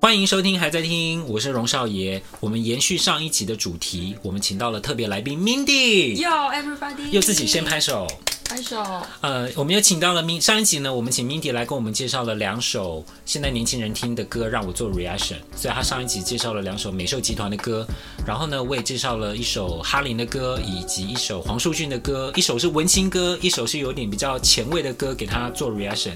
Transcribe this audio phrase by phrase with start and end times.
[0.00, 2.22] 欢迎收听，还在听，我是荣少爷。
[2.38, 6.14] 我们延续上一集的主题，我们请到了特别来宾 Mindy。
[6.22, 8.06] Yo everybody，又自己先拍手，
[8.58, 8.82] 一首。
[9.20, 10.38] 呃，我们又请到了 m。
[10.38, 15.36] 上一集呢，我们请 Mindy 来跟我们介绍了两首现在年轻人听的歌，让我做 reaction。
[15.56, 17.86] 所以他上一集介绍了两首美秀集团的歌，
[18.26, 26.12] 然后呢，我也介绍了一首哈林的歌，以及一首黄淑俊的歌，一首是文青歌，一首是有点比较前卫的歌，给他做 reaction。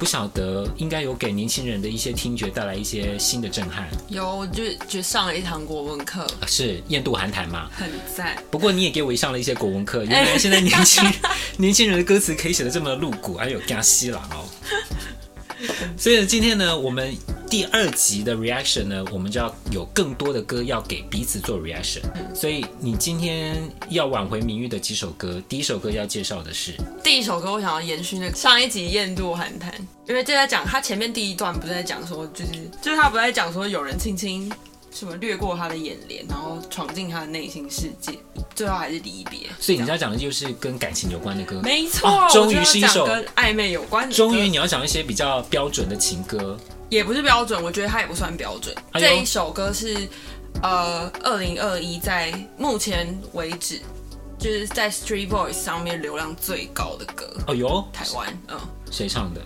[0.00, 3.86] 不晓得应该有给年轻人的一些听觉带来一些新的震撼。
[4.08, 7.86] 有，我就就上了一堂国文课，是艳渡寒潭嘛，很
[8.16, 8.42] 赞。
[8.50, 11.04] 不过你也给我上了一些国文课，原来现在年轻
[11.58, 14.48] 年轻人的歌词可以写的这么露骨，还有加西郎哦。
[15.98, 17.14] 所以今天呢，我们
[17.50, 22.00] 第二集的 reaction 呢，我们就要有更多的歌要给彼此做 reaction。
[22.32, 29.72] 所以你今天要挽回名誉的几首歌，第一首歌要介绍的是第一首歌，我想要延续那个上一集《艳渡寒潭》，
[30.08, 34.48] 因为就在讲他前面第一段不是在讲说，就是就是他不是在讲说有人轻轻
[34.92, 38.12] 什么掠过他的眼帘，然后闯进他的内心世界，
[38.54, 39.48] 最后还是离别。
[39.58, 44.14] 所以你要讲的就是跟感情有关的歌，没错，终于是一首跟暧昧有关的。
[44.14, 46.56] 终于你要讲一些比较标准的情歌，
[46.90, 48.74] 也不是标准，我觉得它也不算标准。
[48.92, 50.06] 哎、这一首歌是
[50.62, 53.80] 呃，二零二一在目前为止
[54.38, 57.32] 就是在 Street Voice 上面流量最高的歌。
[57.46, 58.58] 哦呦，台湾，嗯，
[58.90, 59.40] 谁唱的？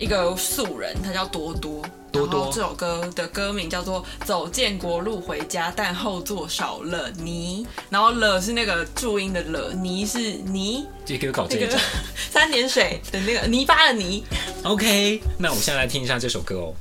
[0.00, 1.84] 一个素人，他叫多多。
[2.10, 7.64] 多多这首歌的歌名叫做《走建国路回家》，但后座少了你。
[7.88, 10.86] 然后了是那个注音的了，泥是泥。
[11.04, 11.78] 这给我搞这个
[12.32, 14.24] 三点水的那个泥巴的泥。
[14.64, 16.74] OK，那我们现在来听一下这首歌哦。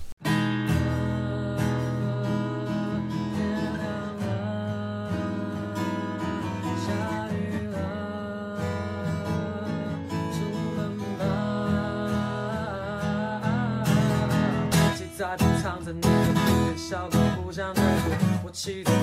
[18.61, 18.98] 骑着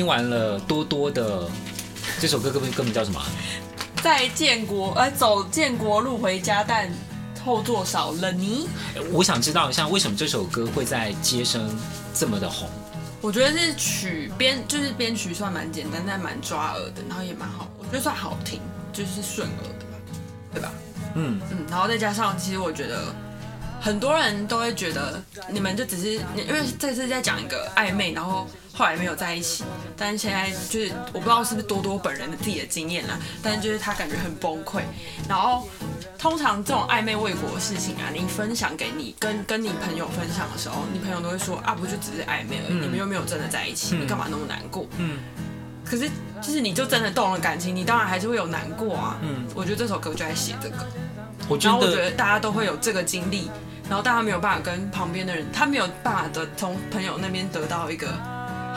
[0.00, 1.46] 听完了多多的
[2.18, 3.20] 这首歌，歌名歌名叫什么？
[4.02, 6.90] 在建国，呃，走建国路回家，但
[7.44, 8.66] 后座少了你。
[9.12, 11.68] 我想知道一下，为什么这首歌会在街声
[12.14, 12.66] 这么的红？
[13.20, 18.58] 我觉得是曲编，就是编曲算蛮简单，但蛮抓耳的，然后也蛮好，我觉得算好听，
[18.94, 19.98] 就是顺耳的吧，
[20.54, 20.72] 对吧？
[21.14, 23.14] 嗯嗯，然后再加上，其实我觉得
[23.82, 28.48] 很多人都会觉得你们就只是，因为这次在讲一个暧昧，然后。
[28.80, 29.62] 后来没有在一起，
[29.94, 34.80] 但是现在就是我不知道是不是多多本人的自己的经验啦，但是就是他感觉很崩溃。
[35.28, 35.68] 然后
[36.18, 44.86] 通常这种暧昧未果的事情啊，你分享给你跟跟你朋友分享的时候，你朋友都会说啊，不就只是暧昧而已，你们又没有真的在一起，你干嘛那么难过？
[44.96, 45.18] 嗯。
[45.84, 46.08] 可是
[46.40, 49.18] 就是你就真的动了感情，你当然还是会有难过啊。
[49.20, 49.46] 嗯。
[49.54, 50.76] 我觉得这首歌就在写这个。
[51.50, 51.78] 我觉得。
[51.78, 53.50] 然后我觉得大家都会有这个经历，
[53.90, 58.08] 然后大家没有办法跟旁边的人，他没有办法的从朋友那边得到一个。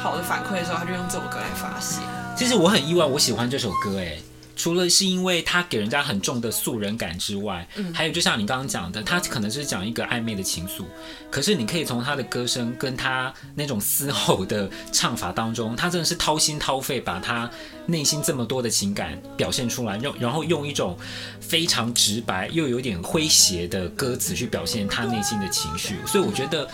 [0.04, 2.02] 好的反馈的时候，他就用这首歌来发泄。
[2.36, 4.18] 其实我很意外，我喜欢这首歌，哎，
[4.56, 10.84] 除了是因为他给人家很重的素人感之外，嗯，还有就像你刚刚讲的，他可能是讲一个暧昧的情愫，
[11.32, 17.50] 可是你可以从他的歌声跟他那种嘶吼的唱法当中，他真的是掏心掏肺，把他
[17.88, 20.98] 内心这么多的情感表现出来，用然后用一种
[21.40, 26.70] 非常直白又有点诙谐的歌词去表现他内心的情绪，所以我觉得。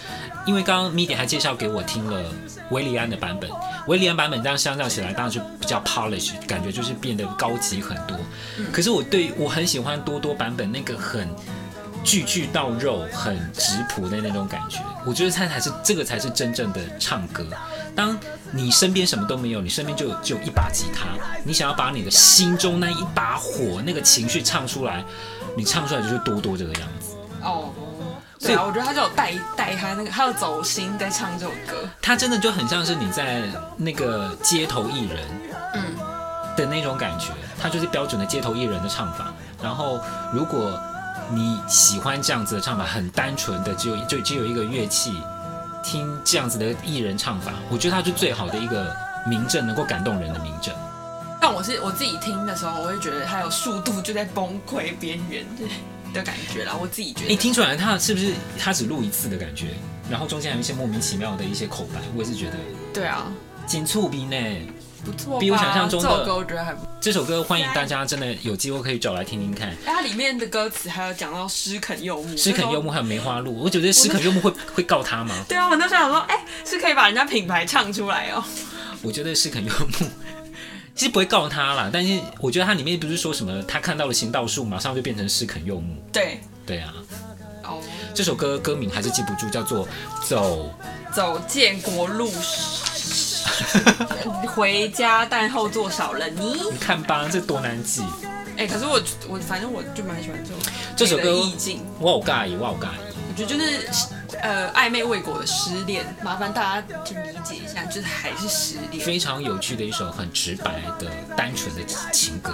[0.45, 2.33] 因为刚刚 Mindy 还介绍给我听了
[2.71, 3.51] 韦礼安的版本，
[3.87, 8.17] 韦礼安版本这样相较起来，当然就比较 polish，感觉就是变得高级很多。
[8.71, 11.27] 可是我对我很喜欢多多版本那个很
[12.03, 17.45] 句句到肉、很质朴的那种感觉，我觉得他才是这个才是真正的唱歌。
[17.95, 18.17] 当
[18.51, 21.07] 你身边什么都没有，你身边就就一把吉他，
[21.43, 25.03] 你想要把你的心中那一把火那个情绪唱出来，
[25.57, 27.15] 你唱出来就是多多这个样子。
[27.43, 27.73] 哦，
[28.39, 31.89] 对啊，我觉得他就有带带他那个，他有走心在唱这首歌。
[32.01, 33.43] 他真的就很像是你在
[33.75, 35.19] 那个街头艺人，
[35.73, 35.83] 嗯
[36.59, 37.27] 的那种感觉，
[37.59, 39.33] 他就是标准的街头艺人的唱法。
[39.61, 39.99] 然后
[40.33, 40.79] 如果
[41.31, 45.21] 你喜欢这样子的唱法，很单纯的，只有就只有一个乐器，
[45.83, 48.95] 听这样子的艺人唱法，我觉得它是最好的一个
[49.27, 50.73] 名证，能够感动人的名证。
[51.41, 55.45] 但我是我自己听的时候，我会觉得它有速度就在崩溃边缘
[56.13, 56.75] 的感觉啦。
[56.79, 59.67] 我自己觉得，你听出来他是不是他只录一次的感觉？
[60.09, 62.57] 然后中间还有一些莫名其妙的一些口白，我也是觉得。
[62.93, 63.27] 对啊，
[63.67, 64.35] 紧促逼呢。
[65.03, 66.89] 不错，比我想象中的这首歌我觉得还不错。
[67.01, 69.69] 这首歌欢迎大家真的有机会可以找来听听看。
[69.69, 75.35] 哎它里面的歌词还有讲到诗肯柚木，诗肯柚木还有梅花鹿，我觉得诗肯柚木会会告他吗？
[75.47, 78.43] 对啊，我那时候想说，哎、欸，是可以把人家品牌唱出来哦。
[79.01, 80.07] 我觉得诗肯柚木
[80.95, 85.95] 其实不会告他啦，但是我觉得它里面不是说什么他看到了行道树马上就变成诗肯柚木。
[86.11, 86.93] 对对啊。
[87.63, 87.81] 哦。
[88.13, 89.87] 这首歌歌名还是记不住，叫做
[90.27, 90.69] 走
[91.13, 92.29] 走建国路。
[94.47, 96.53] 回家，但后座少了你。
[96.71, 98.03] 你看吧，这多难记。
[98.57, 100.59] 哎、欸，可是我我反正我就蛮喜欢这首
[100.95, 101.85] 这首歌意境。
[101.99, 102.99] 我好尬意，我好尬意。
[103.29, 109.05] 我觉得就是呃暧昧未果的失恋，麻烦大家就理解一下，就是还是失恋。
[109.05, 112.51] 非常有趣的一首很直白的单纯的情歌。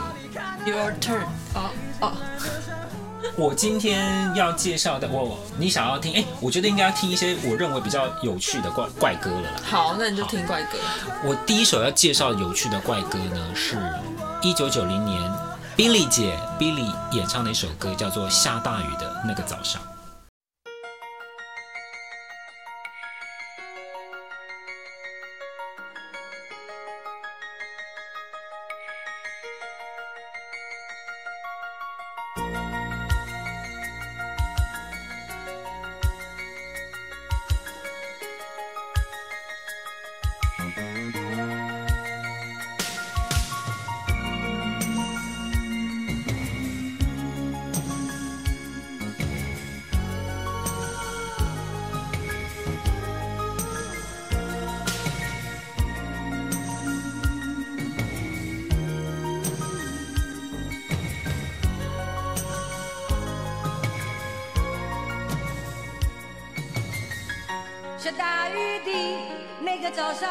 [0.65, 1.25] Your turn。
[1.55, 2.13] 哦哦。
[3.35, 6.13] 我今天要介绍的，我你想要听？
[6.13, 9.61] 哎，我觉得应该要听一些我认为比较有趣的怪怪歌了啦。
[9.63, 10.77] 好，那你就听怪歌。
[11.23, 13.77] 我第一首要介绍有趣的怪歌呢，是
[14.41, 15.21] 一九九零年
[15.75, 19.81] Billy 姐 Billy 演唱的一首歌，叫做《下大雨的那个早上》。
[68.05, 68.91] 下大雨的
[69.61, 70.29] 那个早上，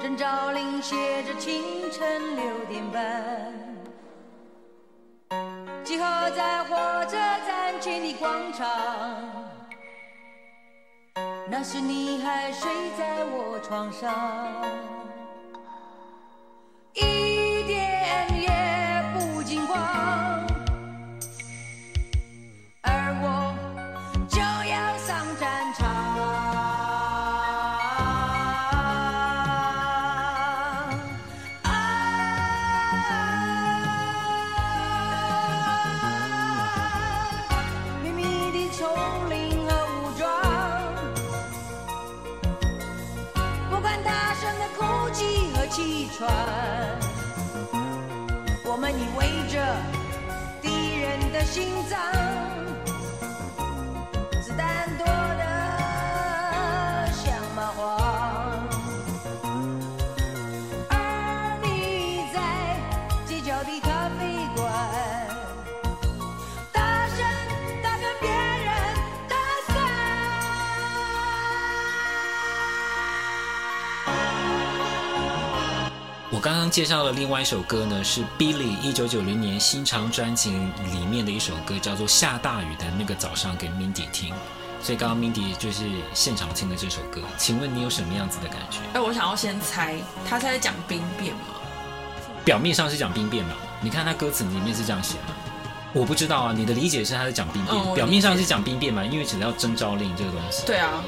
[0.00, 3.54] 证照铃写着清晨六点半，
[5.84, 6.74] 集合在火
[7.04, 8.66] 车站前的广场，
[11.48, 12.68] 那时你还睡
[12.98, 14.87] 在我床上。
[76.70, 84.34] 介绍的另外一首歌呢，是 Billy 一九九零年新长专辑里面的一首歌，叫做《下大雨的那个早上》，给 Mindy 听。
[84.82, 85.84] 所以刚刚 Mindy 就是
[86.14, 87.20] 现场听的这首歌。
[87.36, 88.78] 请问你有什么样子的感觉？
[88.94, 89.96] 哎，我想要先猜，
[90.28, 91.40] 他是在讲兵变吗？
[92.44, 93.54] 表面上是讲兵变嘛？
[93.80, 95.34] 你看他歌词里面是这样写吗？
[95.92, 99.04] 我不知道啊，你的理解是他在讲兵变，嗯、表面上是讲兵变嘛？
[99.04, 100.64] 因为只要征召令这个东西。
[100.66, 101.02] 对啊，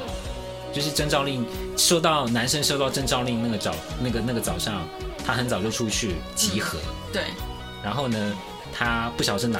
[0.73, 1.45] 就是征召令，
[1.77, 4.81] 收到男生收到征召令那个早那个那个早上。
[5.25, 7.23] 他很早就出去集合，嗯、对。
[7.83, 8.35] 然后呢，
[8.71, 9.59] 他不晓得是哪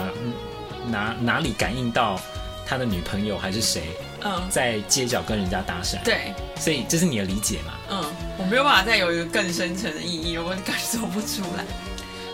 [0.88, 2.20] 哪哪里感应到
[2.66, 3.84] 他的女朋友还是谁，
[4.24, 6.02] 嗯，在街角跟人家搭讪。
[6.04, 7.74] 对，所以这是你的理解嘛？
[7.90, 8.04] 嗯，
[8.38, 11.66] 我没有办法再有一个更深层的意义，我感受不出来。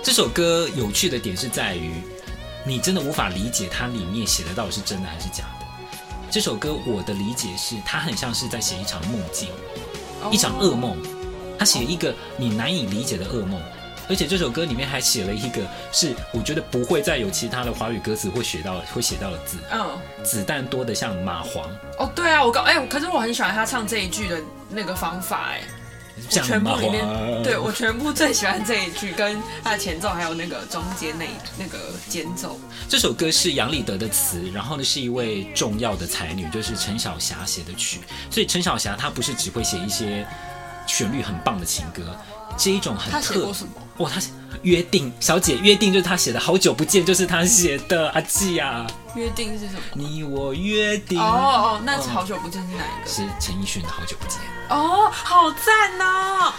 [0.04, 2.02] 这首歌有趣的点是在于，
[2.66, 5.66] 你真的无法理解它里面写的到底是真的还是假的。
[6.30, 9.50] 这首歌我的理解是，它很像是在写一场梦境，
[10.32, 10.98] 一场噩梦。
[11.58, 13.62] 他写一个你难以理解的噩梦，
[14.10, 15.62] 而且这首歌里面还写了一个
[15.92, 19.58] 是我觉得不会再有其他的华语歌词会写到会写到的字。
[19.72, 21.62] 嗯，子弹多得像蚂蝗。
[21.98, 25.62] 哦，对啊，我刚哎，可是我很喜欢他唱这一句的那个方法哎。
[26.20, 31.28] 我全部里面，对我全部最喜欢这一句，跟他的前奏，还有那个中间那
[31.60, 31.78] 那个
[32.10, 32.60] 间奏。
[32.90, 38.00] 这首歌是杨立德的词，然后呢是一位重要的才女，就是陈小霞写的曲。
[38.32, 40.26] 所以陈小霞她不是只会写一些
[40.88, 42.18] 旋律很棒的情歌，
[42.58, 43.20] 这一种很特。
[43.20, 43.72] 他写过什么？
[43.98, 44.22] 哇，他
[44.64, 48.10] 约定小姐约定就是他写的，好久不见就是他写的。
[48.12, 49.80] 阿季啊，约定是什么？
[49.94, 51.20] 你我约定。
[51.20, 53.10] 哦哦，那是好久不见是哪一个？
[53.10, 54.40] 是陈奕迅的好久不见。
[54.70, 56.54] 哦，好赞哦！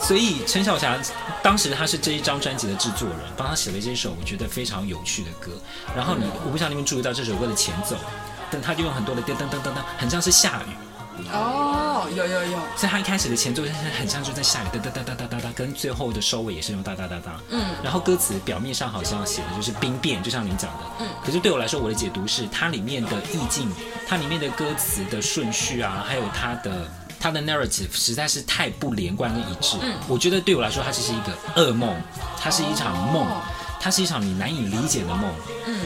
[0.00, 0.96] 所以陈小霞
[1.42, 5.52] 当时她是这一张专辑的制作人，帮她写了这首我觉得非常有趣的歌。
[5.94, 7.96] 然后你，我不知道你们注意到这首歌的前奏，
[8.50, 10.85] 但他就用很多的噔噔噔噔噔，很像是下雨。
[11.32, 12.58] 哦，有有有。
[12.76, 13.62] 所以他一开始的前奏
[13.98, 17.40] 很像就在下雨，哒哒哒哒哒哒哒，跟最后的收尾也是用哒哒哒哒。
[17.50, 17.64] 嗯。
[17.82, 20.80] 然后歌词表面上好像写的就是兵变，就像你讲的。
[21.00, 21.08] 嗯。
[21.24, 23.70] 可是对我来说，我的解读是它里面的意境，
[24.06, 26.88] 它里面的歌词的顺序啊，还有它的。
[27.18, 29.78] 它的 narrative 实在是太不连贯跟一致。
[29.82, 31.96] 嗯，我觉得对我来说，它只是一个噩梦，
[32.38, 33.26] 它是一场梦，
[33.80, 35.34] 它是一场你难以理解的梦。
[35.66, 35.80] 嗯，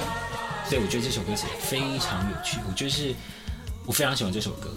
[0.69, 2.59] 所以我觉得这首歌写的非常有趣。
[2.69, 3.15] 我觉得是，
[3.87, 4.71] 我非常喜欢这首歌。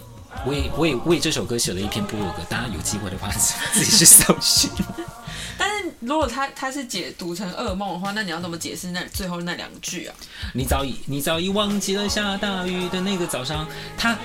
[0.46, 3.28] 我也我也为这首歌写了一篇部落格，大家有机会的话
[3.72, 4.70] 自己去搜寻。
[5.56, 10.14] 但是如果他他是解读成噩梦的话，那你要怎么解释那最后那两句啊？
[10.52, 14.16] 你早已你早已忘记了下大雨的那个早上，他。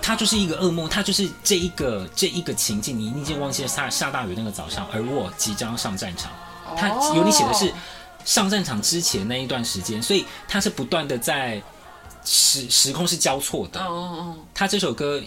[0.00, 6.32] 它就是一个噩梦，它就是这一个这一个情境，你已经忘记了下下大雨那个早上，而我即将上战场。
[6.74, 7.70] 它有你写的是
[8.24, 11.60] 上战场之前那一段时间，所以它是不断的在
[12.24, 13.84] 时时空是交错的。
[13.84, 15.20] 哦，它这首歌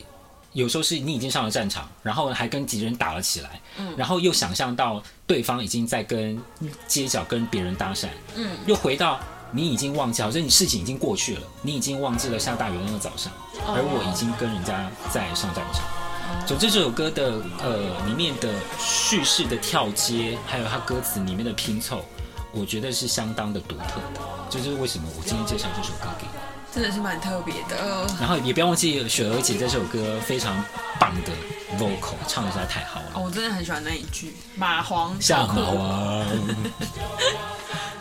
[0.54, 6.42] 有时候是你已经上了战场，然后还跟敌人打了起来，嗯，然后又想象到对方已经在跟
[6.88, 9.20] 街角跟别人搭讪，嗯，又回到。
[9.54, 13.34] 你已经忘记，好像你事情已经过去了，你已经忘记了下大雨的那个早上，
[13.68, 15.84] 而我已经跟人家在上战场。
[16.48, 18.48] 总之，这首歌的呃里面的
[18.80, 22.02] 叙事的跳接，还有它歌词里面的拼凑，
[22.54, 24.22] 我觉得是相当的独特的。
[24.50, 26.41] 就是为什么我今天介绍这首歌给你，
[26.74, 28.08] 真的是蛮特别的。
[28.20, 30.64] 然后也不要忘记雪儿姐这首歌非常
[31.00, 31.32] 棒的
[31.78, 33.12] vocal，唱的实在太好了。
[33.16, 36.26] 哦，我真的很喜欢那一句“蚂蝗像蚂螂”。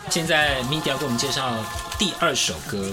[0.09, 1.53] 现在要给我们介绍
[1.97, 2.91] 第二首歌。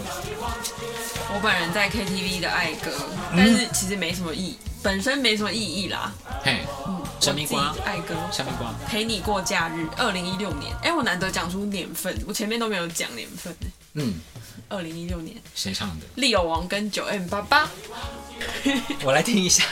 [1.30, 2.90] 我本人在 KTV 的爱歌，
[3.36, 6.12] 但是其实没什么意义，本身没什么意义啦。
[6.42, 10.72] 嘿，嗯，小蜜瓜爱歌，小蜜瓜陪你过假日，二零一六年。
[10.82, 13.54] 哎，我难得讲出年份，我前面都没有讲年份。
[13.94, 14.14] 嗯，
[14.70, 16.06] 二零一六年，谁唱的？
[16.16, 17.68] 利友王跟九 M 八八。
[19.02, 19.64] 我来听一下。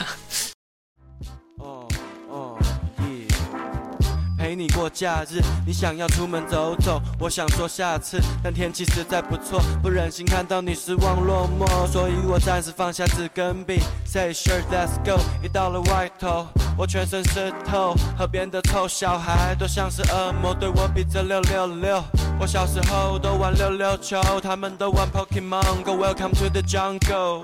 [4.39, 15.21] 陪你过假日，你想要出门走走，我想说下次，但天气实在不错，不忍心看到你失望落寞，所以我暂时放下纸跟笔，Say sure let's go。
[15.43, 22.01] 一到了外头，我全身湿透，河边的臭小孩都像是恶魔，对我比着六六六。
[22.39, 25.97] 我小时候都玩溜溜球，他们都玩 Pokemon Go。
[25.97, 27.41] Welcome to the jungle，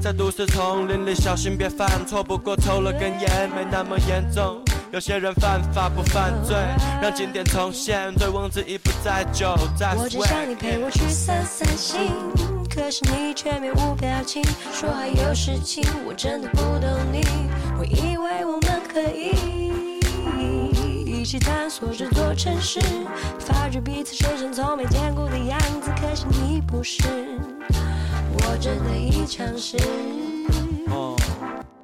[0.00, 4.62] 在都市丛林里小心别犯错，不过抽了根烟没那么严重。
[4.92, 6.56] 有些人犯法不犯罪，
[7.00, 12.12] 让经典重现，醉翁之意不在酒，在我只想你陪我去散散心，
[12.72, 17.24] 可是你却面无表情，说还有事情，我真的不懂你。
[17.78, 19.63] 我以为我们可以
[21.24, 22.78] 一起探索这座城市，
[23.40, 27.02] 发觉彼此身上从没见过的样子，可惜你不是，
[28.30, 29.78] 我真的已尝试。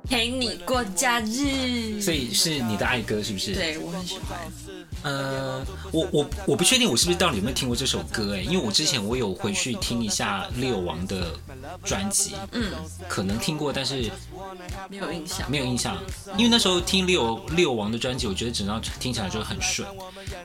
[0.04, 3.54] 陪你过假日，所以是你的爱歌是不是？
[3.54, 4.38] 对，我很喜欢。
[5.02, 11.32] 呃，我我我不确定我是不是到底有没有听过这首歌哎，因为我之前我有回去听一下六王的
[11.85, 12.73] 专辑，嗯，
[13.09, 14.11] 可能听过，但是
[14.88, 15.97] 没有印象，没有印象。
[16.37, 19.88] 因为那时候听六六王的专辑，我觉得整张听起来就很顺。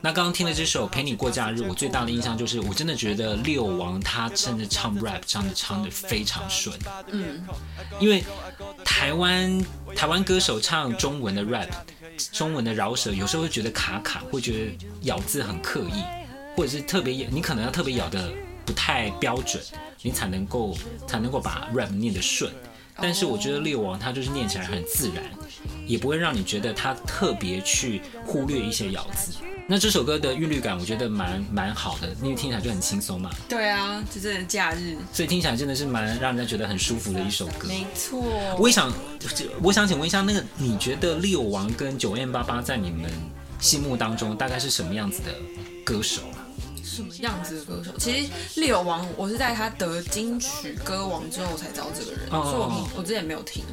[0.00, 6.74] 那刚刚听了这首《陪你过假日》，我最大的印象就是，我真的觉得六王他真的唱 rap 唱的唱的非常顺，
[7.10, 7.44] 嗯，
[8.00, 8.24] 因为
[8.84, 11.68] 台湾台湾歌手唱中文的 rap。
[12.32, 16.02] 中文的饶舌有时候会觉得卡卡，会觉得咬字很刻意，
[16.56, 18.32] 或者是特别咬你可能要特别咬的
[18.64, 19.62] 不太标准，
[20.02, 22.52] 你才能够才能够把 rap 念得顺。
[22.96, 25.24] 但是我觉得六王他就是念起来很自然，
[25.86, 29.32] 也不会让你觉得他特别去忽略一些咬字。
[29.68, 33.30] 那这首歌的韵律感，我觉得蛮蛮好的，因为听起来就很轻松嘛。
[33.48, 37.66] 对啊，就真的假日，所以听起来真的是蛮让人家觉得很舒服的一首歌。
[37.66, 38.22] 没错。
[38.58, 38.92] 我也想，
[39.62, 43.10] 我想请问一下，那个你觉得六王跟九 M 八八在你们
[43.58, 45.34] 心目当中大概是什么样子的
[45.84, 46.46] 歌手啊？
[46.84, 47.90] 什么样子的歌手？
[47.98, 53.64] 其实六王，我是在他得金曲歌王之后我才知道这个人，哦、所以我我之前没有听。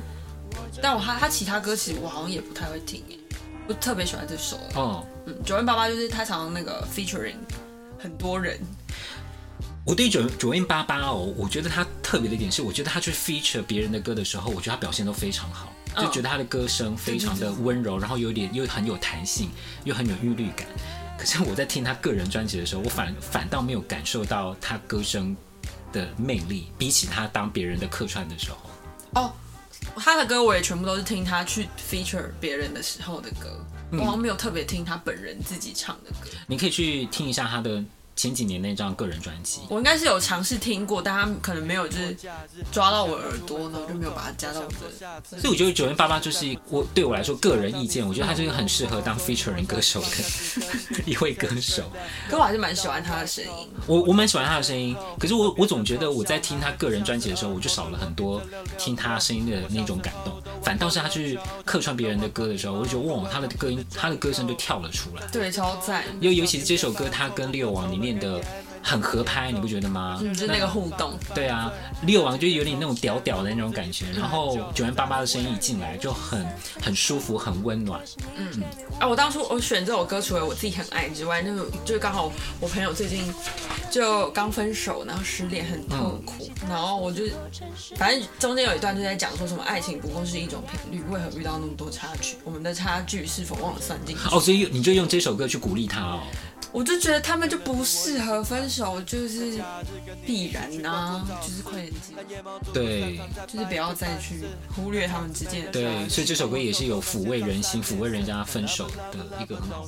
[0.81, 3.17] 但我他他其他歌其实我好像也不太会听耶。
[3.67, 7.35] 我特别喜欢这首哦，嗯，九 N 八八就是他常常那个 featuring
[7.97, 8.59] 很多人。
[9.85, 19.49] 我对九九 N 八八哦，我觉得他特别的一点是，我觉得他去 feature 别人的歌的时候，我觉得他表现都非常好，就觉得他的歌声非常的温柔，然后有点又很有弹性，
[19.85, 20.67] 又很有韵律感。
[21.17, 25.35] 可是我在听他个人专辑的时候，我反反倒没有感受到他歌声
[25.93, 28.57] 的魅力，比起他当别人的客串的时候。
[29.21, 29.33] 哦。
[29.97, 36.29] 他的歌我也全部都是听他去 feature 别人的时候的歌，我好像没有特别听他本人自己唱的歌。
[36.47, 37.83] 你可以去听一下他的。
[38.15, 42.15] 前几年那张个人专辑，我应该是有尝试听过，但他可能没有就是
[42.71, 45.39] 抓到我耳朵呢，就没有把它加到我的。
[45.39, 50.07] 所以我觉得九零八八就是我对我来说个人意见，我觉得他就是很适合当 featuring 歌手的
[51.05, 51.91] 一位歌手。
[52.29, 58.41] 可我还是蛮喜欢他的声音，我我蛮喜欢他的声音，可是我我总觉得我在听他个人专辑的时候，我就少了很多
[58.77, 66.03] 听他声音的那种感动，反倒是他去客串别人的歌的时候，我就觉得哇，他的歌音，他的歌声就跳了出来，对，超赞。
[66.19, 68.41] 尤尤其是这首歌，他跟六王里面的。
[68.85, 70.19] 很合拍，你不觉得吗？
[70.21, 71.17] 嗯，就是那个互动。
[71.33, 76.45] 对啊，六王就有点那种屌屌的那种感觉，然后九 N 八八的声音一进来就很
[76.81, 78.01] 很舒服，很温暖。
[78.35, 78.63] 嗯嗯。
[78.99, 82.29] 啊，我当初我选这首歌，除了我自己很爱之外，那个就是刚好
[82.59, 83.33] 我朋友最近
[83.89, 87.23] 就刚分手，然后失恋很痛苦，嗯、然后我就
[87.95, 92.35] 反正中间有一段就在讲说什么爱情不过是一种频率，为何遇到那么多差距？
[92.43, 94.21] 我们的差距是否忘了算进去？
[94.35, 96.19] 哦，所以你就用这首歌去鼓励他哦。
[96.73, 99.61] 我就觉得他们就不适合分手，就是
[100.25, 102.13] 必然呐、啊，就是快点结。
[102.73, 104.43] 对，就是不要再去
[104.75, 105.71] 忽略他们之间的。
[105.71, 109.85] 对，所以这首歌也是有抚慰人心、抚慰人家分手的一个很好。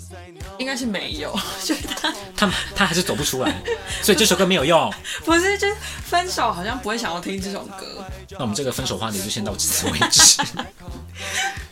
[0.59, 3.61] 应该是没有， 就是他他他还是走不出来，
[4.03, 4.93] 所以这首歌没有用。
[5.25, 8.05] 不是，就是分手好像不会想要听这首歌。
[8.31, 10.43] 那我们这个分手话题就先到此为止。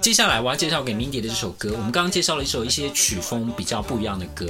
[0.00, 4.46] 接下来我要介绍给 mi 的这首歌，我们刚刚介绍了一首一些曲风比较不一样的歌，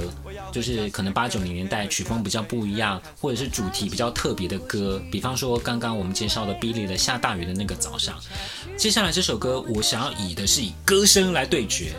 [0.52, 8.18] 就是可能八九零年代曲风比较不一样，或者是主题比较特别的歌，比方说刚刚我们介绍的 Billy 的下大雨的那个早上。
[8.76, 11.92] 接下来这首歌，我想要以的是以歌声来对决。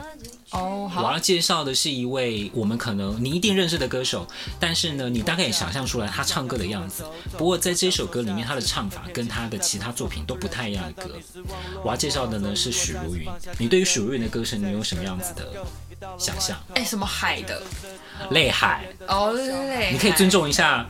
[0.52, 4.28] 哦，oh, 我要介绍的是一位我们可能你一定认识的歌手，
[4.60, 7.06] 但是呢，你大概也想象出来他唱歌的样子。
[7.38, 11.16] 不过在这首歌里面，他的唱法跟他的其他作品都不太一样的歌。
[11.84, 13.30] 我要介绍的呢是许茹芸。
[13.60, 15.52] 你对于许茹芸的歌声，你有什么样子的
[16.18, 16.58] 想象？
[16.74, 17.62] 哎，什么海的？
[18.32, 18.88] 泪海。
[19.08, 19.92] 哦，泪。
[19.92, 20.88] 你可以尊重一下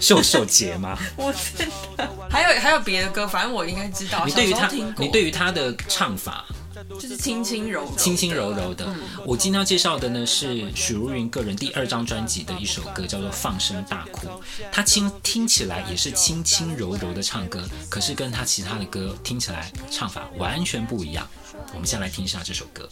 [0.00, 0.98] 秀秀姐吗？
[1.16, 2.08] 我真的。
[2.30, 4.24] 还有还有别的歌，反正我应该知道。
[4.24, 6.46] 你对于他，你对于他的唱法。
[6.88, 8.86] 就是轻轻柔，轻轻柔柔的。
[9.26, 14.26] 我今天要介绍的呢是许茹芸个人第二张专辑的一首歌，叫做《放声大哭》。
[14.72, 21.28] 她轻听起来也是轻轻柔柔的唱歌，可是跟她其他的歌听起来唱法完全不一样。
[21.74, 22.88] 我们先来听一下这首歌。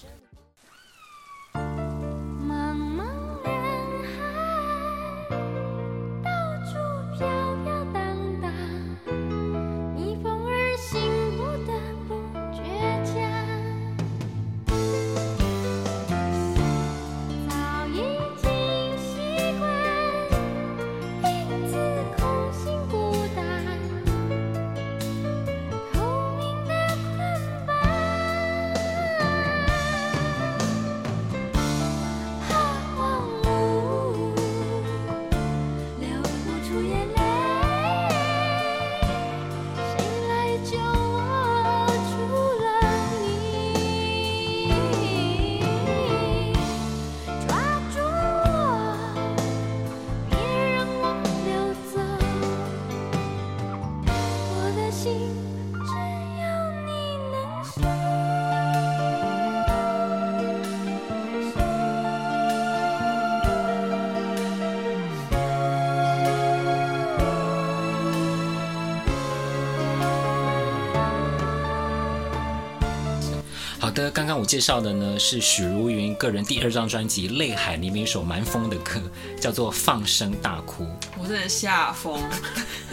[73.98, 79.00] 的，刚刚我介绍的呢是许茹芸个人第二张专辑《泪海》里面一首蛮疯的歌，
[79.40, 80.84] 叫做《放声大哭》。
[81.18, 82.22] 我真的吓疯。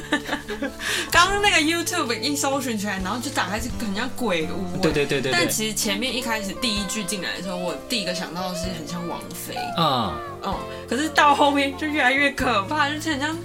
[1.12, 4.82] 刚刚那个 YouTube 一搜寻起来，然后就打开是很像鬼屋。
[4.82, 5.32] 对对对对，对。
[5.32, 9.56] 但其实前面一开始第一句进来的时候，我第一个想到的是很像王菲。
[9.78, 10.12] 嗯
[10.44, 10.56] 嗯。
[10.90, 13.38] 可是到后面就越来越可怕，就是很像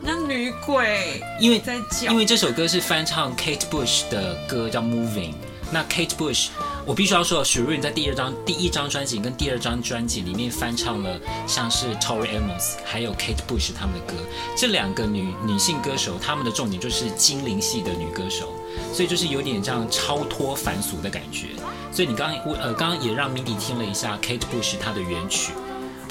[0.00, 1.22] 那女鬼。
[1.38, 5.34] 因为在讲，因为这首歌是翻唱 Kate Bush 的歌，叫 Moving。
[5.74, 6.48] 那 Kate Bush，
[6.84, 11.16] 我必须要说，许茹芸在第二张、第一张专辑跟第二张专辑里面翻唱了
[11.46, 14.14] 像是 Tori Amos 还有 Kate Bush 他们的歌。
[14.56, 18.52] 这两个女女性歌手，她们的重点就是精灵系的女歌手，
[18.92, 21.50] 所以就是有点这样超脱凡俗的感觉。
[21.92, 25.52] 所以你刚刚我呃刚刚也让 Mindy 听了一下 Kate Bush 她的原曲。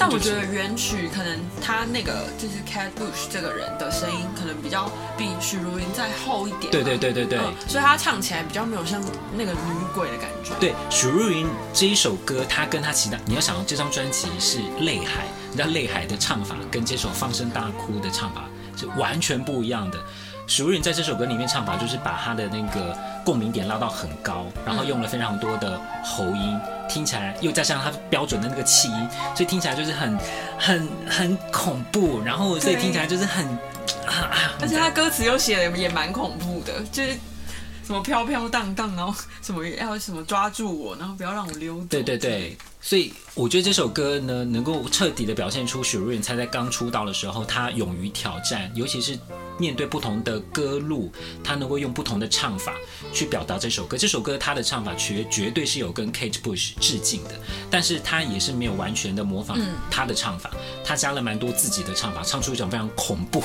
[0.02, 6.72] 但我觉得原曲可能他那个就是 Kate Bush 这个人的声音可能比较比许茹芸再厚一点。
[6.72, 9.00] 对对对对对、嗯，所以他唱起来比较没有像
[9.36, 9.58] 那个女
[9.94, 10.52] 鬼的感觉。
[10.58, 19.98] 对，许茹芸这一首歌，他跟他其他你要想到这张专辑是《泪海》，你知道《泪海》的唱法跟这首《放声大哭》的唱法是完全不一样的。
[20.46, 30.18] 许茹芸在这首歌里面唱法就是把他的那个共鸣点拉到很高，然后用了非常多的喉音，听起来又加上他标准的那个气音，所以听起来就是很
[30.58, 33.46] 很很恐怖，然后所以听起来就是很，
[34.60, 37.18] 而且他歌词又写的也蛮恐怖的，就是。
[37.84, 41.86] 什么飘飘荡荡，然后什么要什么抓住我，然后不要让我溜走。
[41.90, 49.16] 对对对，所以我觉得这首歌呢，能够彻底的表现出许茹芸在刚出道的时候，她勇于挑战，尤其是
[49.56, 51.10] 面对不同的歌路，
[51.44, 52.74] 她能够用不同的唱法
[53.12, 53.96] 去表达这首歌。
[53.96, 57.30] 这首歌她的唱法绝绝对是有跟 Kate Bush 致敬的，
[57.70, 59.56] 但是她也是没有完全的模仿
[59.88, 60.50] 她的唱法，
[60.84, 63.42] 她加了蛮多自己的唱法，唱出一种非常恐怖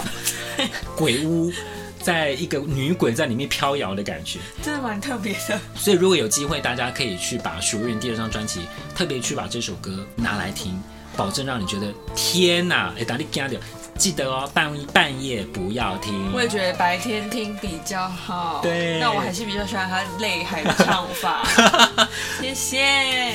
[0.97, 1.53] 鬼屋。
[2.01, 5.59] 在一个女鬼在里面飘摇的感觉，真的蛮特别的。
[5.75, 8.61] 所以如果有机会，大家可以去把许茹芸第二张专辑，
[8.95, 10.81] 特别去把这首歌拿来听，
[11.15, 12.93] 保证让你觉得天哪！
[12.97, 13.59] 哎，打你惊掉，
[13.97, 16.31] 记得哦，半半夜不要听。
[16.33, 18.61] 我也觉得白天听比较好。
[18.61, 21.45] 对，那我还是比较喜欢他泪海的唱法。
[22.39, 23.33] 谢谢。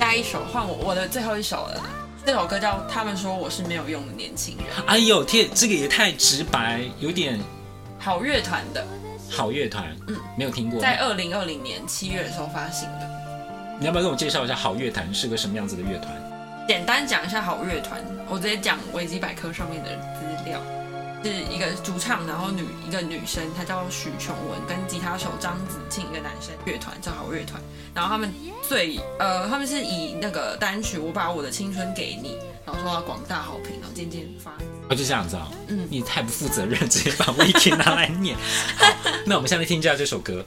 [0.00, 1.99] 下一首换我，我的最后一首了。
[2.24, 4.66] 这首歌叫《他们说我是没有用的年轻人》。
[4.86, 7.40] 哎呦天，这个也太直白，有点。
[7.98, 8.86] 好乐团的。
[9.30, 10.80] 好乐团，嗯，没有听过。
[10.80, 13.10] 在二零二零年七月的时候发行的。
[13.78, 16.12] 你要不要跟我介绍一下好乐团是个什么样子的乐团？
[16.68, 20.60] 简单讲一下好乐团，我直接讲维基百科上面的资料。
[21.22, 27.60] 是一个主唱，然后女一个女生，她叫许琼文，跟吉他手张子庆，一个男生，乐团叫好乐团。
[27.94, 28.32] 然后他们
[28.68, 32.30] 最呃，他们是以那个单曲《我把我的青春给你》，
[32.64, 34.52] 然后受到广大好评，然后渐渐发。
[34.88, 38.36] 我就这样子啊，嗯，你太不负责任，直接把 Wiki 拿来念。
[38.76, 38.86] 好，
[39.26, 40.46] 那我们现在听一下这首歌。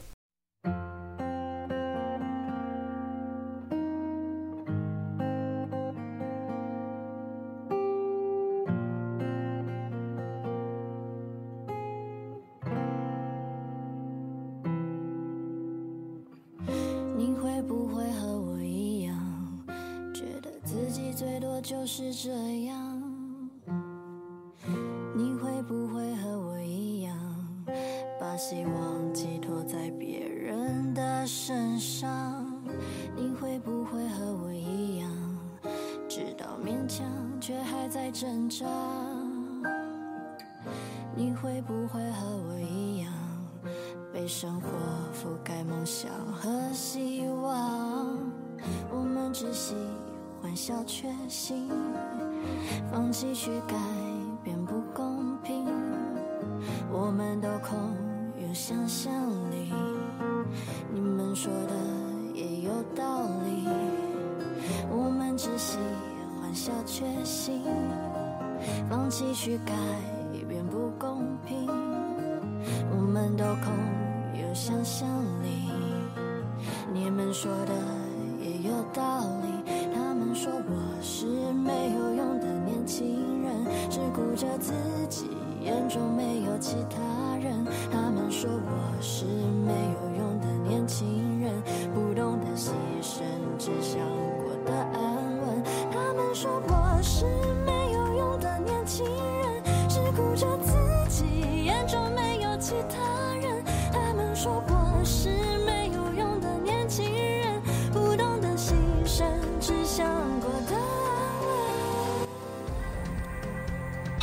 [84.34, 84.93] 着自己，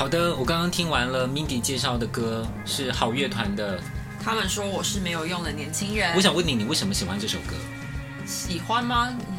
[0.02, 3.80] 好的，我刚刚听完了 Mindy 介绍的歌是好乐团的。
[4.20, 6.16] 他们说我是没有用的年轻人。
[6.16, 7.54] 我想问你，你为什么喜欢这首歌？
[8.26, 9.14] 喜欢吗？
[9.30, 9.36] 嗯，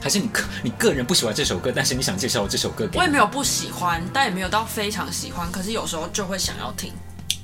[0.00, 3.02] 还是你个你个人不喜欢这首歌，但是你想介绍这首歌给我？
[3.02, 5.52] 我也没有不喜欢，但也没有到非常喜欢。
[5.52, 6.94] 可是有时候就会想要听。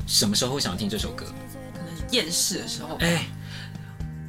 [0.06, 1.26] 什么时候会想听这首歌？
[1.74, 2.96] 可能厌世的时候。
[3.00, 3.26] 哎，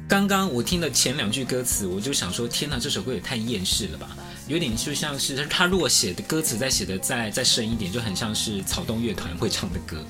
[0.06, 4.10] 刚刚我听了前两句歌词，我就想说，天哪，这首歌也太厌世了吧！
[4.48, 10.04] 有点就像是他如果写的歌词再写的再再深一点，就很像是草东乐团会唱的歌。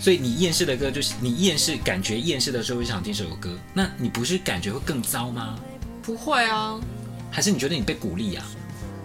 [0.00, 5.58] 所以你厌世的歌就是你厌世，感觉厌世的时候会想听这首歌，那你不是感觉会更糟吗？
[6.02, 6.78] 不会啊，
[7.30, 8.44] 还是你觉得你被鼓励啊？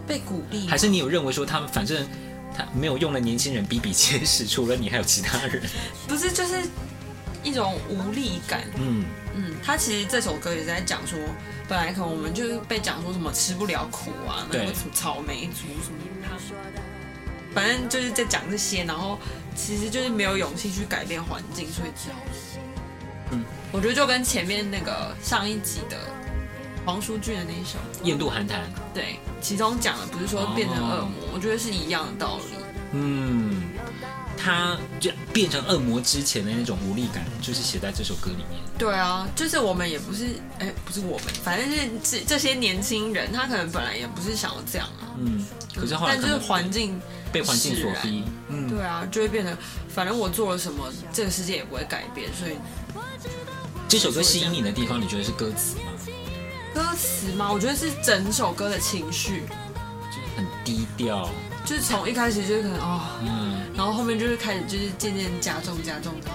[0.08, 0.68] 被鼓励？
[0.68, 2.08] 还是你有认为说他们反正
[2.56, 5.62] 他没有用的年轻人比比皆是，除了你还有其他人？
[6.08, 6.62] 不是，就是
[7.44, 8.64] 一种无力感。
[8.78, 9.04] 嗯
[9.36, 11.20] 嗯，他其实这首歌也在讲说。
[11.66, 15.98] 本来可能我们就是被讲说什么吃不了苦啊，那个什么草莓族什么，
[17.56, 19.18] 反正就是在讲这些，然后
[19.56, 22.20] 其实就是没有勇气去改变环境，所以只好，
[23.32, 25.98] 嗯，我觉得就跟前面那个上一集的
[26.86, 28.60] 黄舒骏的那一首《艳渡寒潭》，
[28.94, 32.44] 对，其中讲的不是说变成恶魔，我觉得是一样的道理，
[32.92, 33.64] 嗯。
[34.44, 38.60] 他就变成恶魔之前的那种无力感，就是写在这首歌里面。
[38.78, 40.26] 对啊，就是我们也不是，
[40.60, 45.16] 哎，不是我们，反正是这这些年轻人，他可能本来也不是想要这样啊。
[45.18, 47.00] 嗯，可是后来，但就是环境
[47.32, 48.26] 被环境所逼。
[48.50, 52.30] 嗯，对啊，就会变得，反正我做了什么，这个世界也不会改变。
[52.34, 52.58] 所以
[53.88, 55.84] 这首歌吸引你的地方，你觉得是歌词吗？
[56.74, 57.50] 歌词吗？
[57.50, 59.44] 我觉得是整首歌的情绪，
[60.12, 61.30] 就是很低调。
[61.66, 66.28] 就是从一开始就是可能哦，嗯，然后后面就是开始就是渐渐加重加重的。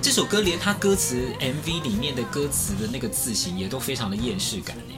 [0.00, 4.96] 这首歌连他歌词 MV 里面的歌词的那个字形也都非常的厌世感哎。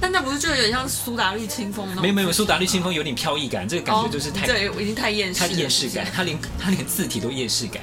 [0.00, 2.02] 但那不是就有点像苏打绿清风吗？
[2.02, 7.82] 没有没有，苏打绿清风有点飘逸感，这个感觉就是太对，已经太厌世，太厌世感，他连他连字体都厌世感。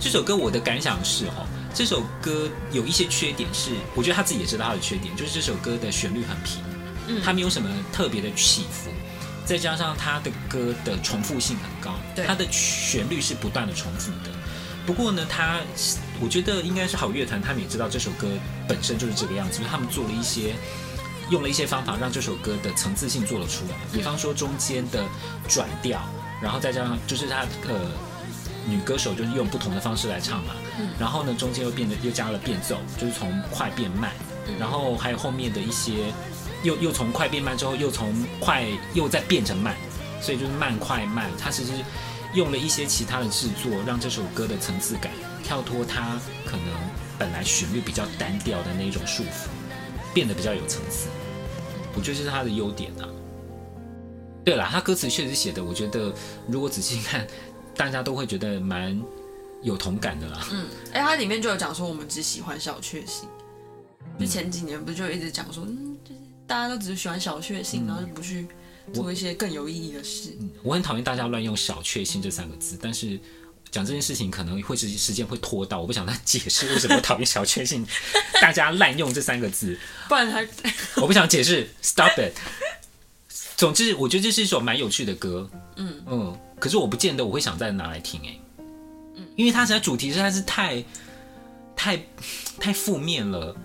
[0.00, 6.62] 这首歌我的感想是哦，这首歌有一些缺点是，我觉得他自己也知道他的缺点，就是这首歌的旋律很平，
[7.08, 8.90] 嗯，他没有什么特别的起伏。
[9.44, 14.30] 再加上他的歌的重复性很高，对他的旋律是不断的重复的。
[14.86, 15.60] 不过呢，他
[16.20, 18.28] 我觉得应该是好乐团，他们也知道这首歌
[18.66, 20.54] 本身就是这个样子，他们做了一些
[21.30, 23.74] 用了一些方法，让这首歌的层次性做了出来。
[23.92, 25.04] 比方说中间的
[25.48, 26.00] 转调，
[26.40, 27.90] 然后再加上就是他呃
[28.66, 34.12] 女歌手就是用不同的方式来唱嘛，嗯然后呢中间又变得又加了变奏，就是从快变慢，
[34.58, 36.12] 然后还有后面的一些。
[36.62, 39.76] 又又从快变慢之后，又从快又再变成慢，
[40.20, 41.30] 所以就是慢快慢。
[41.38, 41.72] 他其实
[42.34, 46.66] 用了一些其他的制作，让这首歌的层次感跳脱它可能
[47.18, 49.48] 本来旋律比较单调的那种束缚，
[50.14, 51.08] 变得比较有层次。
[51.94, 53.08] 我觉得这是他的优点啊。
[54.44, 56.12] 对了，他歌词确实写的，我觉得
[56.48, 57.26] 如果仔细看，
[57.76, 59.00] 大家都会觉得蛮
[59.62, 60.46] 有同感的啦。
[60.50, 63.28] 嗯，哎，他里面就有讲说，我们只喜欢小确幸。
[64.18, 65.91] 就前几年不就一直讲说，嗯，
[66.46, 68.46] 大家都只是喜欢小确幸，然后就不去
[68.92, 70.36] 做一些更有意义的事。
[70.40, 73.18] 嗯，我很讨厌大家乱用“小确幸”这三个字，但是
[73.70, 77.86] 讲这件事情可能会时时间会拖到，我不想再解释为什么讨厌“小确幸
[78.42, 79.78] ”，大家滥用这三个字，
[80.08, 80.46] 不然还
[81.00, 82.32] 我不想解释，Stop it。
[83.56, 88.38] 总之，我觉得这是一首蛮有趣的歌，嗯嗯，可是我不见得我会想再拿来听哎，
[89.16, 90.84] 嗯，因为它实在主题实在是太
[91.76, 92.04] 太
[92.58, 93.56] 太负面了。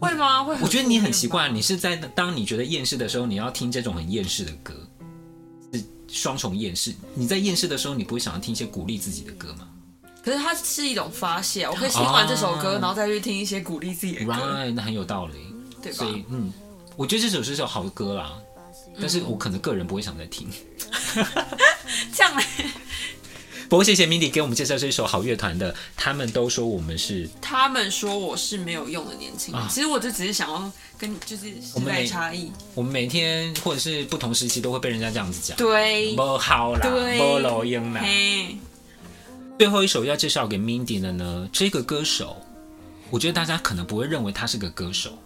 [0.00, 0.42] 会吗？
[0.42, 0.56] 会。
[0.60, 4.74] 我觉得你很奇怪，你是在当你觉得厌世的时候，你要听这种很厌世的歌，
[5.72, 6.92] 是双重厌世。
[7.14, 9.68] 你在厌世的时候，你不会想要听一些鼓励自己的歌吗？
[10.22, 14.32] 可是它是一种发泄，我可以听完这首歌，然后再去听一些鼓励自己的歌。
[14.32, 15.34] Right，那很有道理，
[15.82, 15.98] 对吧？
[15.98, 16.52] 所以，嗯，
[16.96, 18.32] 我觉得这首是首好歌啦，
[19.00, 20.48] 但是我可能个人不会想再听。
[22.12, 22.32] 这样。
[23.70, 29.62] 不过谢谢 Mindy 给我们介绍这一首好乐团的，他们都说我们是，他们说我是没有用的年轻人。
[29.62, 32.50] 啊、其实我就只是想要跟就是时代差异。
[32.74, 36.80] 我们每天或者是不同时期都会被人家这样子讲，对，不好啦，
[37.16, 38.04] 不老英啦。
[39.56, 42.38] 最后一首要介绍给 Mindy 的呢，这个歌手，
[43.08, 45.16] 我觉得大家可能不会认为他是个歌手。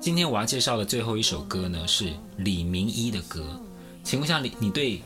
[0.00, 3.60] 今天我要介绍的最后一首歌呢，是李明一的歌。
[4.02, 5.02] 请问一下，你你对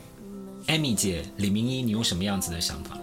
[0.67, 2.97] ？Amy 姐，李明一，你有什么样子的想法？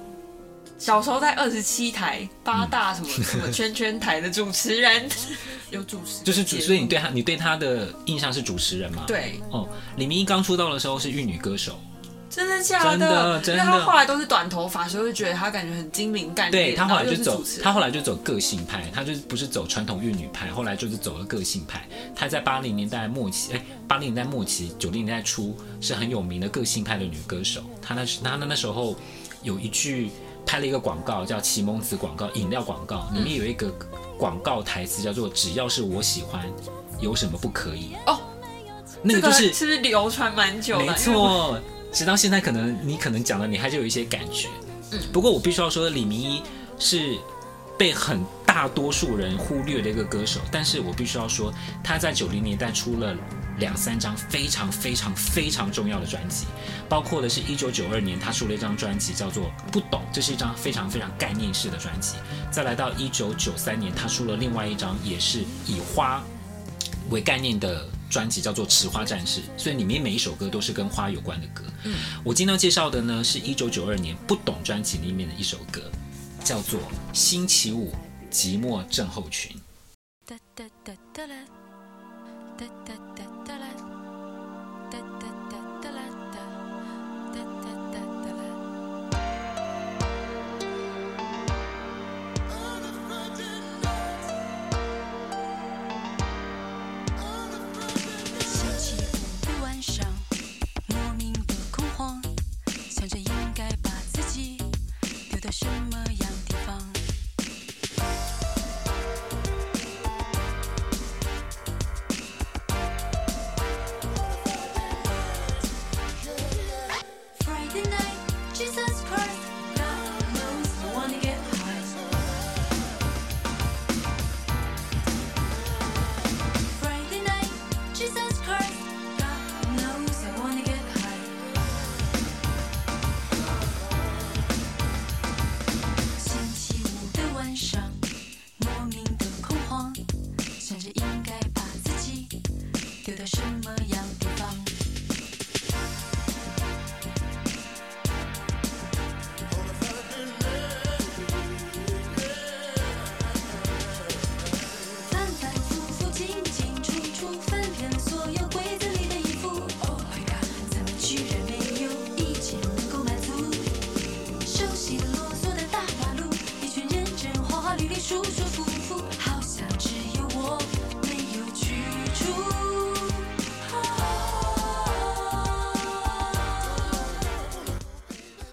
[0.79, 5.07] 小时候在二十七台八大什么、嗯、什么圈圈台的主持人，
[5.71, 9.05] 有主持，就是主，所以你对他，你对他的印象是主持人吗？
[9.07, 11.79] 对，哦，李明一刚出道的时候是玉女歌手。
[12.31, 12.91] 真的假的？
[12.91, 13.65] 真的，真的。
[13.65, 16.71] 因为他后来都是短头发，所以就觉得他感觉很精明干练。
[16.71, 21.87] 对，他后来就走，他后来就走个性派，他就不是走传统玉女派，后来就是走了个性派。
[22.15, 27.63] 他在八零年代末期，哎，八零年代末期，九零年代初是很有名的个性派的女歌手。
[27.83, 28.95] 他那时，他那那时候
[29.43, 30.11] 有一句
[30.47, 33.69] 拍了一个广告，叫启蒙子广告，饮料广告，里面有一个
[34.17, 36.47] 广告台词，叫做“只要是我喜欢，
[37.01, 37.97] 有什么不可以”。
[38.07, 38.21] 哦，
[39.03, 40.85] 那个就是、这个、是不是流传蛮久的？
[40.85, 41.59] 没错，
[41.93, 44.49] 直到现在，可能你可能讲了，你还是有一些感觉。
[44.93, 46.43] 嗯，不过我必须要说，李明一
[46.79, 47.17] 是
[47.79, 53.17] 被很大多数人忽略的一个歌手，但是我必须要说，他在九零年代出了。
[53.59, 56.47] 两三张非常非常非常重要的专辑，
[56.89, 62.15] 包括的是一九九二年他出了一张专辑叫做《不懂》，这是一张非常非常概念式的专辑。
[62.51, 66.25] 再来到一九九三年，他出了另外一张也是以花
[67.11, 69.41] 为概念的专辑，叫做《池花战士》。
[69.57, 71.65] 所以里面每一首歌都是跟花有关的歌。
[71.85, 75.91] 嗯，我今天要介绍的呢，是一九九二年《不懂》专辑里面的一首歌，
[76.45, 76.81] 叫做
[77.13, 77.95] 《星期五
[78.31, 79.57] 寂寞症候群》。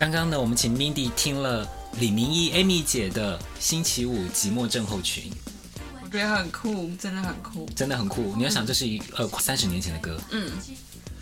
[0.08, 1.67] 刚刚呢，我们请 Mindy 听了
[2.00, 5.30] 李明一 Amy 姐的《星期五寂寞症候群》，
[6.02, 8.34] 我觉得很酷，真的很酷，真的很酷。
[8.38, 10.50] 你要想，这是一呃三十年前的歌，嗯，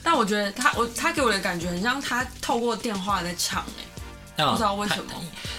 [0.04, 3.65] 但我觉得他我他给我的感觉很像他透过电话在唱
[4.38, 5.12] 哎，不知道为什么。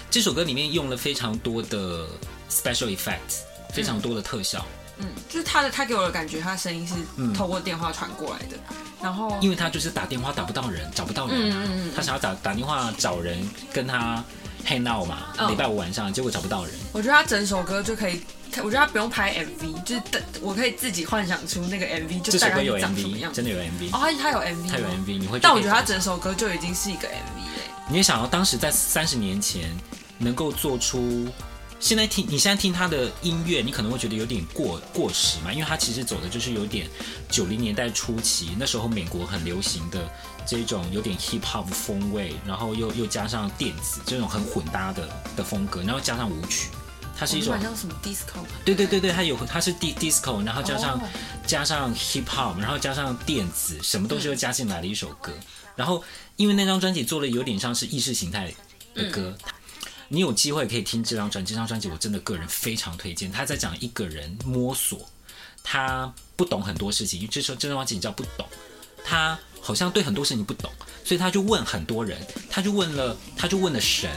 [0.09, 2.07] 这首歌里面用了非常多的
[2.49, 3.41] special effects，
[3.73, 4.65] 非常多的特效。
[4.71, 6.95] 嗯嗯，就是他的，他给我的感觉，他的声音是
[7.33, 8.57] 透过电话传过来的。
[8.69, 13.37] 嗯、然后，因为他就是打电话打不到人，找不到人，嗯嗯嗯，他想要打打电话找人
[13.71, 14.23] 跟他
[14.65, 16.73] hang out 嘛，礼、嗯、拜五晚上，结果找不到人。
[16.93, 18.21] 我觉得他整首歌就可以，
[18.57, 23.31] 我觉得他不用拍 MV，就是等我可以自己幻想出那个 MV，就大概长什么样。
[23.31, 25.39] 真的有 MV 哦，他他有 MV，他有 MV，你会。
[25.39, 27.71] 但我觉得他整首歌就已经是一个 MV 嘞。
[27.89, 29.69] 你也想到当时在三十年前
[30.17, 31.27] 能够做出。
[31.79, 36.89] 现在听你现在听他的音乐，你可能会觉得有点过过时嘛，因为他其实走的就是有点
[37.29, 40.09] 九零年代初期那时候美国很流行的
[40.45, 46.69] 这种有点 hip hop 风味，然后又又加上电子这种很混搭的的风格，然后加上舞曲，
[47.15, 48.39] 它是一种像什么 disco？
[48.65, 51.09] 对对对对，它有它是 d disco，然后加上、oh.
[51.45, 55.31] 加上 hip hop，然后加上电子，什么东西都加进来的一首歌。
[55.75, 56.03] 然后
[56.37, 58.51] 因为那张专辑做的有点像是意识形态
[58.95, 59.37] 的歌。
[59.43, 59.51] 嗯
[60.09, 63.31] 你有机会可以听这张专辑，这张专辑我真的个人非常推荐。
[63.31, 65.07] 他在讲一个人摸索，
[65.63, 68.47] 他不懂很多事情，因为这首这张专辑叫不懂，
[69.03, 70.71] 他好像对很多事情不懂，
[71.03, 74.09] 所以他就问很多人，他就问了，他就问了神，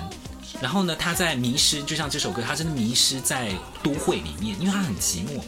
[0.60, 5.42] 然后呢，他在迷失，就像这首歌，他真的迷失在都会里面，因为他很寂寞，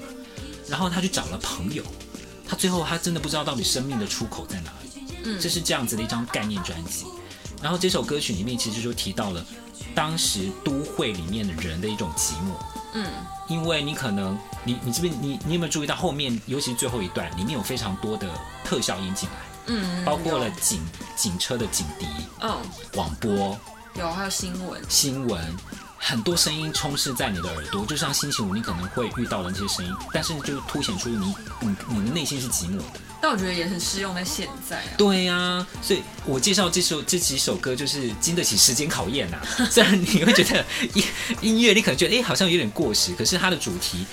[0.68, 1.84] 然后他去找了朋友，
[2.48, 7.06] 他最后他真的不知道到底生命的出口在哪里，嗯，这是这样子的一张概念专辑，
[7.62, 9.46] 然后这首歌曲里面其实就提到了。
[9.94, 12.54] 当时都会里面的人的一种寂寞，
[12.94, 13.06] 嗯，
[13.48, 18.28] 因为你可能你你这边你你有没有注意到后面，尤其是最后一段里面有非常多的
[18.64, 19.34] 特效音进来，
[19.66, 20.82] 嗯，包括了警
[21.16, 22.06] 警车的警笛，
[22.40, 22.56] 嗯，
[22.92, 23.58] 广播。
[23.94, 24.82] 有，还有新闻。
[24.88, 25.40] 新闻。
[26.04, 33.00] 很多声音充斥在你的耳朵，就像星期五，你可能会遇到的那些声音，但是就凸显出你你你的内心是寂寞的。
[33.22, 34.90] 但我觉得也很适用在现在啊。
[34.98, 39.64] 对呀，啊，所以我介绍这首这几首歌，就是经得起时间考验呐，啊。
[39.70, 40.64] 虽然你会觉得
[40.94, 41.04] 音
[41.40, 44.04] 音乐，你可能觉得哎，好像有点过时，可是它的主题。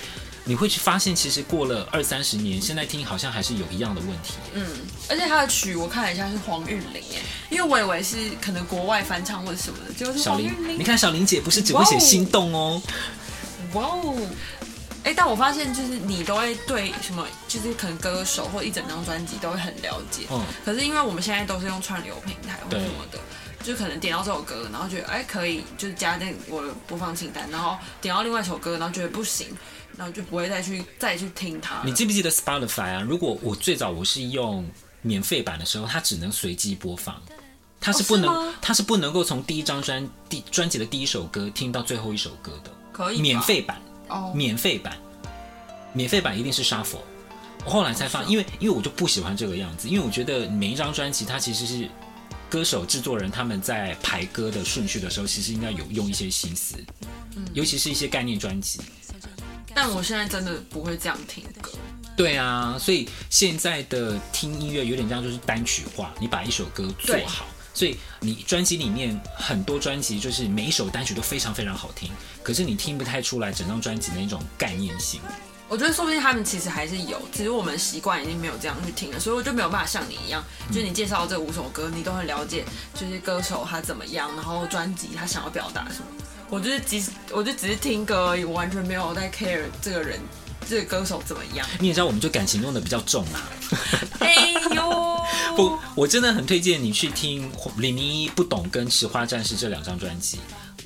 [0.44, 4.32] 你会去发现，其实过了二三十年，现在听好像还是有一样的问题。
[4.54, 4.66] 嗯，
[5.08, 10.50] 而且他的曲我看了一下是黄韵玲耶，因为我以为是可能国外翻唱或者什么的，就是小玲。
[10.78, 12.82] 你看小玲姐不是只会写心动哦。
[13.74, 14.16] 哇哦，
[15.02, 20.26] 哎，但我发现就是你都会对什么，就是可能歌手或一整张专辑都会很了解。
[20.30, 20.44] 嗯。
[20.64, 23.18] 可是因为我们现在都是用串流平台或什么的，
[23.64, 29.48] 就可能点到这首歌，然后觉得哎可以，就是加进我的播放清单，然后点到另外一首歌，然后觉得不行，
[29.96, 31.80] 然后就不会再去再去听它。
[31.82, 33.00] 你记不记得 Spotify 啊？
[33.00, 34.68] 如果我最早我是用
[35.00, 37.20] 免费版的时候，它只能随机播放，
[37.80, 42.70] 它是不能，哦、是它是不能够从第一张专第专辑的第一首歌听到最后一首歌的。
[42.92, 43.18] 可以。
[43.18, 43.80] 免费版。
[44.10, 44.96] 哦，免费版，
[45.92, 46.98] 免费版一定是 shuffle。
[47.64, 51.88] 我后来才发，因为因为我就不喜欢这个样子，因为我觉得每一张专辑它其实是
[52.48, 56.76] 歌手制作人他们在排歌的顺序的时候，其实应该有用一些心思，
[57.36, 58.80] 嗯，尤其是一些概念专辑。
[59.74, 61.70] 但我现在真的不会这样听歌。
[62.16, 67.46] 对啊，所以现在的听音乐有点像就是单曲化，你把一首歌做好。
[67.80, 72.10] 所以你专辑里面很多专辑就是每一首单曲都非常非常好听，
[72.42, 75.18] 可是你听不太出来整张专辑的那种概念性。
[75.66, 86.04] 我觉得说不定他们其实还是有，只是我们习惯已经没有这样去听了，所以我就没有办法像你一样，就是你介绍这五首歌，你都很了解，就是歌手他怎么样，然后专辑他想要表达什么。
[86.50, 90.20] 我就是只我就只是听歌而已，我完全没有在 care 这个人。
[90.70, 91.66] 这个歌手怎么样？
[91.80, 93.50] 你也知道，我们就感情用的比较重啊。
[94.20, 95.20] 哎呦，
[95.56, 100.38] 不，我真的很推荐你去听李明一《不懂》跟《池花战士》这两张专辑。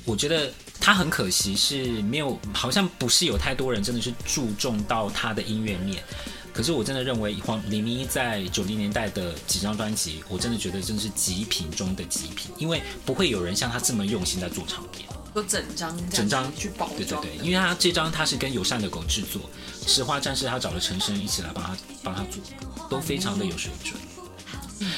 [0.03, 6.03] 我觉得他很可惜是没有，好像不是有太多人真的是注重到他的音乐面。
[6.51, 15.07] 可是我真的认为黄李明一在九零年代的几张专辑，我真的觉得真的是极品中的极品，因为不会有人像他这么用心在做唱片。
[15.43, 19.41] 整张整张去包装，对对对，因为他这张他是跟友善的狗制作，
[19.85, 22.41] 石化战士他找了陈升一起来帮他帮他做，
[22.89, 23.95] 都非常的有水准。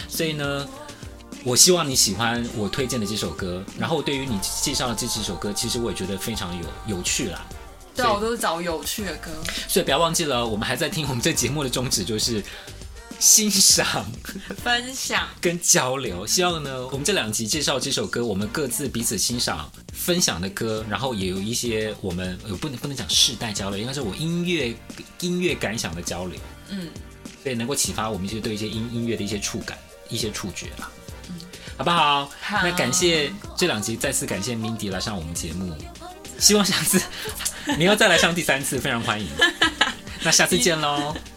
[0.07, 0.67] 所以呢，
[1.43, 7.45] 我希望你喜欢我推荐的这首歌，然后对于你介绍的这几首歌，其实我也觉得非常有有趣啦。
[7.95, 9.31] 对，我都是找有趣的歌。
[9.67, 12.43] 所以不要忘记了，我们还在听我们这节目的宗旨就是。
[13.19, 14.05] 欣赏、
[14.63, 24.73] 分享跟交流，希望呢，我们这两集介绍这首歌，我们各自彼此欣赏、分享的歌，然后也有一些我们呃不能不能讲世代交流，应该是我音乐
[25.21, 26.39] 音乐感想的交流，
[26.69, 26.89] 嗯，
[27.41, 29.77] 所以能够启发我们一些对一些音音乐的一些触感、
[30.09, 30.89] 一些触觉啦，
[31.29, 31.35] 嗯，
[31.75, 32.29] 好不好？
[32.39, 35.75] 好，那感谢这两集，再次感谢 Mindy 来上我们节目，
[36.37, 37.01] 希望下次
[37.79, 39.27] 你要再来上第三次，非常欢迎。
[40.21, 41.15] 那下次见喽。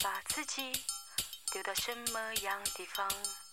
[0.00, 0.72] 把自己
[1.52, 3.08] 丢到什么样地方。